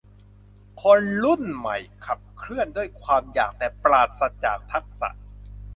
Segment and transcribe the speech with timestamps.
[0.81, 5.09] คนรุ่นใหม่ขับเคลื่อนด้วยความอยาก แต่ปราศจากทักษะ